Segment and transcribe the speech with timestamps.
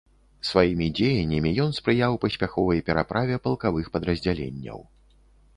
[0.49, 4.79] Сваімі дзеяннямі ён спрыяў паспяховай пераправе палкавых падраздзяленняў.